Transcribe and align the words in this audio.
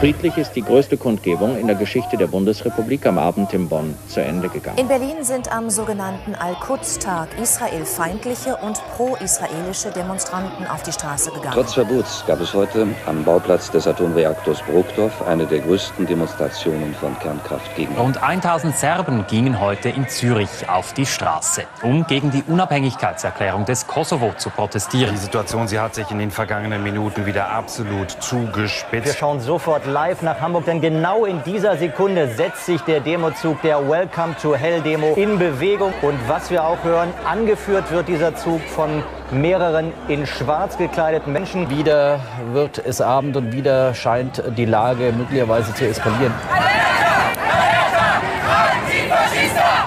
Friedlich 0.00 0.36
ist 0.38 0.52
die 0.52 0.62
größte 0.62 0.96
Kundgebung 0.96 1.58
in 1.58 1.66
der 1.66 1.74
Geschichte 1.74 2.16
der 2.16 2.28
Bundesrepublik 2.28 3.04
am 3.04 3.18
Abend 3.18 3.52
in 3.52 3.68
Bonn 3.68 3.96
zu 4.06 4.20
Ende 4.20 4.48
gegangen. 4.48 4.78
In 4.78 4.86
Berlin 4.86 5.24
sind 5.24 5.50
am 5.50 5.70
sogenannten 5.70 6.36
Al-Quds-Tag 6.36 7.36
israelfeindliche 7.36 8.56
und 8.58 8.80
pro-israelische 8.94 9.90
Demonstranten 9.90 10.68
auf 10.68 10.84
die 10.84 10.92
Straße 10.92 11.32
gegangen. 11.32 11.54
Trotz 11.54 11.74
Verbots 11.74 12.22
gab 12.28 12.40
es 12.40 12.54
heute 12.54 12.86
am 13.06 13.24
Bauplatz 13.24 13.72
des 13.72 13.88
Atomreaktors 13.88 14.62
Brokdorf 14.62 15.20
eine 15.26 15.46
der 15.46 15.58
größten 15.58 16.06
Demonstrationen 16.06 16.94
von 16.94 17.18
Kernkraft 17.18 17.74
gegen. 17.74 17.96
Rund 17.96 18.22
1000 18.22 18.76
Serben 18.76 19.26
gingen 19.26 19.58
heute 19.58 19.88
in 19.88 20.08
Zürich 20.08 20.68
auf 20.68 20.92
die 20.92 21.06
Straße, 21.06 21.64
um 21.82 22.06
gegen 22.06 22.30
die 22.30 22.44
Unabhängigkeitserklärung 22.44 23.64
des 23.64 23.88
Kosovo 23.88 24.32
zu 24.38 24.50
protestieren. 24.50 25.12
Die 25.16 25.20
Situation, 25.20 25.66
sie 25.66 25.80
hat 25.80 25.96
sich 25.96 26.08
in 26.12 26.20
den 26.20 26.30
vergangenen 26.30 26.84
Minuten 26.84 27.26
wieder 27.26 27.50
absolut 27.50 28.12
zugespitzt. 28.12 29.06
Wir 29.06 29.14
schauen 29.14 29.40
sofort 29.40 29.87
live 29.88 30.22
nach 30.22 30.40
Hamburg, 30.40 30.66
denn 30.66 30.80
genau 30.80 31.24
in 31.24 31.42
dieser 31.44 31.76
Sekunde 31.76 32.28
setzt 32.28 32.66
sich 32.66 32.80
der 32.82 33.00
Demozug 33.00 33.60
der 33.62 33.88
Welcome 33.88 34.36
to 34.40 34.54
Hell 34.54 34.80
Demo 34.82 35.14
in 35.14 35.38
Bewegung. 35.38 35.92
Und 36.02 36.18
was 36.28 36.50
wir 36.50 36.64
auch 36.64 36.82
hören, 36.84 37.08
angeführt 37.28 37.90
wird 37.90 38.08
dieser 38.08 38.34
Zug 38.34 38.60
von 38.62 39.02
mehreren 39.30 39.92
in 40.08 40.26
schwarz 40.26 40.78
gekleideten 40.78 41.32
Menschen. 41.32 41.70
Wieder 41.70 42.20
wird 42.52 42.78
es 42.78 43.00
Abend 43.00 43.36
und 43.36 43.52
wieder 43.52 43.94
scheint 43.94 44.42
die 44.56 44.66
Lage 44.66 45.12
möglicherweise 45.12 45.74
zu 45.74 45.86
eskalieren. 45.86 46.32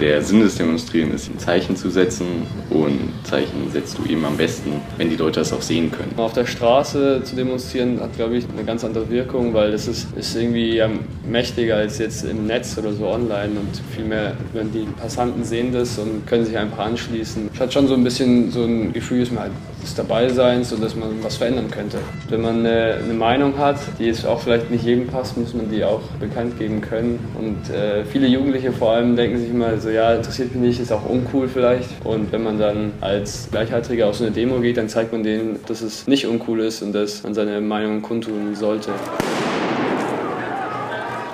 Der 0.00 0.20
Sinn 0.22 0.40
des 0.40 0.56
Demonstrieren 0.56 1.14
ist, 1.14 1.30
ein 1.30 1.38
Zeichen 1.38 1.74
zu 1.74 1.88
setzen 1.88 2.26
und 2.68 3.12
Zeichen 3.24 3.70
setzt 3.72 3.96
du 3.98 4.04
eben 4.10 4.24
am 4.26 4.36
besten, 4.36 4.72
wenn 4.98 5.08
die 5.08 5.16
Leute 5.16 5.40
das 5.40 5.52
auch 5.52 5.62
sehen 5.62 5.90
können. 5.90 6.12
Auf 6.18 6.34
der 6.34 6.44
Straße 6.44 7.22
zu 7.24 7.34
demonstrieren 7.34 7.98
hat, 8.00 8.14
glaube 8.14 8.36
ich, 8.36 8.44
eine 8.54 8.64
ganz 8.64 8.84
andere 8.84 9.08
Wirkung, 9.08 9.54
weil 9.54 9.72
das 9.72 9.88
ist, 9.88 10.08
ist 10.16 10.36
irgendwie 10.36 10.76
ja, 10.76 10.90
mächtiger 11.26 11.76
als 11.76 11.98
jetzt 11.98 12.24
im 12.24 12.46
Netz 12.46 12.76
oder 12.76 12.92
so 12.92 13.06
online 13.06 13.58
und 13.58 13.80
vielmehr, 13.94 14.34
wenn 14.52 14.70
die 14.70 14.86
Passanten 15.00 15.44
sehen 15.44 15.72
das 15.72 15.98
und 15.98 16.26
können 16.26 16.44
sich 16.44 16.58
einfach 16.58 16.78
anschließen. 16.78 17.48
Es 17.54 17.60
hat 17.60 17.72
schon 17.72 17.88
so 17.88 17.94
ein 17.94 18.04
bisschen 18.04 18.50
so 18.50 18.64
ein 18.64 18.92
Gefühl, 18.92 19.20
dass 19.20 19.30
man 19.30 19.44
halt 19.44 19.52
des 19.86 19.94
Dabeiseins 19.94 20.72
und 20.72 20.82
dass 20.82 20.96
man 20.96 21.10
was 21.22 21.36
verändern 21.36 21.70
könnte. 21.70 21.98
Wenn 22.28 22.42
man 22.42 22.58
eine, 22.60 22.98
eine 23.04 23.14
Meinung 23.14 23.56
hat, 23.56 23.78
die 23.98 24.06
jetzt 24.06 24.26
auch 24.26 24.40
vielleicht 24.40 24.70
nicht 24.70 24.84
jedem 24.84 25.06
passt, 25.06 25.36
muss 25.36 25.54
man 25.54 25.70
die 25.70 25.84
auch 25.84 26.02
bekannt 26.20 26.58
geben 26.58 26.80
können. 26.80 27.18
Und 27.38 27.72
äh, 27.74 28.04
viele 28.04 28.26
Jugendliche 28.26 28.72
vor 28.72 28.92
allem 28.92 29.16
denken 29.16 29.38
sich 29.38 29.50
immer 29.50 29.78
so, 29.86 29.92
ja, 29.92 30.12
interessiert 30.14 30.52
mich 30.52 30.60
nicht, 30.60 30.80
ist 30.80 30.92
auch 30.92 31.08
uncool 31.08 31.48
vielleicht. 31.48 32.04
Und 32.04 32.32
wenn 32.32 32.42
man 32.42 32.58
dann 32.58 32.92
als 33.00 33.48
Gleichaltriger 33.52 34.08
auf 34.08 34.16
so 34.16 34.24
eine 34.24 34.32
Demo 34.32 34.58
geht, 34.58 34.78
dann 34.78 34.88
zeigt 34.88 35.12
man 35.12 35.22
denen, 35.22 35.60
dass 35.66 35.80
es 35.80 36.08
nicht 36.08 36.26
uncool 36.26 36.58
ist 36.60 36.82
und 36.82 36.92
dass 36.92 37.22
man 37.22 37.34
seine 37.34 37.60
Meinung 37.60 38.02
kundtun 38.02 38.56
sollte. 38.56 38.90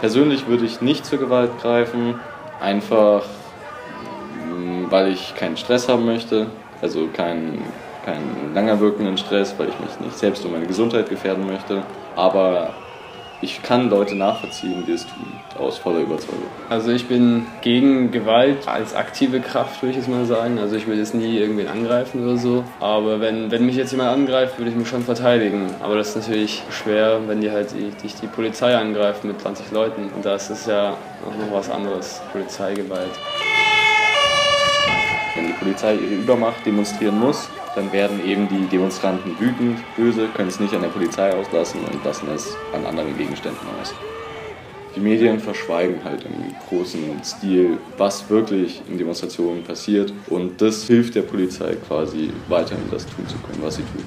Persönlich 0.01 0.47
würde 0.49 0.67
ich 0.67 0.83
nicht 0.83 1.07
zur 1.07 1.19
Gewalt 1.19 1.51
greifen, 1.63 2.17
einfach 2.61 3.25
weil 4.91 5.11
ich 5.11 5.35
keinen 5.35 5.57
Stress 5.57 5.89
haben 5.89 6.05
möchte, 6.05 6.49
also 6.83 7.07
keinen 7.07 7.63
keinen 8.05 8.53
langer 8.53 8.81
wirkenden 8.81 9.17
Stress, 9.17 9.55
weil 9.57 9.69
ich 9.69 9.79
mich 9.79 10.01
nicht 10.01 10.19
selbst 10.19 10.45
um 10.45 10.53
meine 10.53 10.67
Gesundheit 10.67 11.09
gefährden 11.09 11.47
möchte. 11.47 11.85
Aber 12.17 12.75
ich 13.43 13.61
kann 13.63 13.91
Leute 13.91 14.15
nachvollziehen, 14.15 14.85
die 14.87 14.93
es 14.93 15.05
tun, 15.05 15.27
aus 15.59 15.77
voller 15.77 15.99
Überzeugung. 15.99 16.47
Also 16.71 16.93
ich 16.93 17.09
bin 17.09 17.47
gegen 17.61 18.13
Gewalt 18.13 18.69
als 18.69 18.95
aktive 18.95 19.41
Kraft, 19.41 19.83
würde 19.83 19.91
ich 19.91 19.97
jetzt 19.97 20.09
mal 20.09 20.25
sagen. 20.25 20.59
Also 20.59 20.77
ich 20.77 20.87
will 20.87 20.97
jetzt 20.97 21.15
nie 21.15 21.39
irgendwen 21.39 21.69
angreifen 21.69 22.25
oder 22.25 22.37
so. 22.39 22.65
Aber 22.81 23.21
wenn, 23.21 23.51
wenn 23.51 23.67
mich 23.67 23.77
jetzt 23.77 23.91
jemand 23.91 24.11
angreift, 24.11 24.59
würde 24.59 24.71
ich 24.71 24.77
mich 24.77 24.89
schon 24.89 25.03
verteidigen. 25.03 25.75
Aber 25.83 25.97
das 25.97 26.11
ist 26.11 26.17
natürlich 26.17 26.63
schwer, 26.71 27.21
wenn 27.27 27.41
die 27.41 27.51
halt 27.51 27.73
dich 27.73 28.15
die 28.15 28.29
Polizei 28.29 28.77
angreifen 28.77 29.27
mit 29.27 29.41
20 29.41 29.73
Leuten. 29.73 30.11
Und 30.15 30.25
das 30.25 30.49
ist 30.49 30.69
ja 30.69 30.91
auch 30.91 31.47
noch 31.47 31.53
was 31.53 31.69
anderes, 31.69 32.23
Polizeigewalt. 32.33 33.11
Polizei 35.63 35.95
ihre 35.95 36.15
Übermacht 36.15 36.65
demonstrieren 36.67 37.19
muss, 37.19 37.49
dann 37.75 37.93
werden 37.93 38.25
eben 38.27 38.49
die 38.49 38.67
Demonstranten 38.67 39.39
wütend, 39.39 39.79
böse, 39.97 40.29
können 40.35 40.49
es 40.49 40.61
nicht 40.61 40.75
an 40.75 40.83
der 40.83 40.89
Polizei 40.89 41.33
auslassen 41.35 41.81
und 41.91 42.05
lassen 42.05 42.29
es 42.35 42.55
an 42.75 42.85
anderen 42.85 43.17
Gegenständen 43.17 43.67
aus. 43.81 43.95
Die 44.95 45.01
Medien 45.01 45.41
verschweigen 45.41 46.05
halt 46.05 46.27
im 46.27 46.55
großen 46.69 47.01
Stil, 47.25 47.79
was 47.97 48.29
wirklich 48.29 48.83
in 48.91 48.99
Demonstrationen 48.99 49.63
passiert. 49.65 50.13
Und 50.29 50.61
das 50.61 50.87
hilft 50.87 51.15
der 51.15 51.23
Polizei 51.23 51.77
quasi 51.89 52.31
weiterhin 52.49 52.85
das 52.91 53.07
tun 53.07 53.27
zu 53.27 53.39
können, 53.39 53.63
was 53.63 53.77
sie 53.77 53.85
tut. 53.85 54.05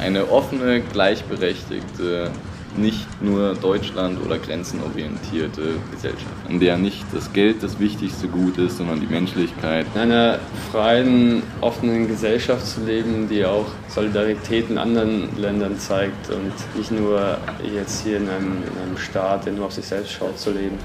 Eine 0.00 0.30
offene, 0.30 0.80
gleichberechtigte 0.80 2.30
nicht 2.76 3.06
nur 3.22 3.54
Deutschland 3.54 4.18
oder 4.24 4.38
grenzenorientierte 4.38 5.74
Gesellschaft, 5.90 6.32
in 6.48 6.60
der 6.60 6.78
nicht 6.78 7.04
das 7.12 7.32
Geld 7.32 7.62
das 7.62 7.78
wichtigste 7.78 8.28
Gut 8.28 8.58
ist, 8.58 8.78
sondern 8.78 9.00
die 9.00 9.06
Menschlichkeit. 9.06 9.86
In 9.94 10.00
einer 10.00 10.38
freien, 10.70 11.42
offenen 11.60 12.08
Gesellschaft 12.08 12.66
zu 12.66 12.84
leben, 12.84 13.28
die 13.28 13.44
auch 13.44 13.66
Solidarität 13.88 14.70
in 14.70 14.78
anderen 14.78 15.28
Ländern 15.38 15.78
zeigt 15.78 16.30
und 16.30 16.52
nicht 16.76 16.90
nur 16.90 17.38
jetzt 17.74 18.04
hier 18.04 18.16
in 18.18 18.28
einem, 18.28 18.62
in 18.62 18.82
einem 18.82 18.96
Staat, 18.96 19.46
der 19.46 19.52
nur 19.52 19.66
auf 19.66 19.72
sich 19.72 19.86
selbst 19.86 20.12
schaut, 20.12 20.38
zu 20.38 20.50
leben. 20.50 20.78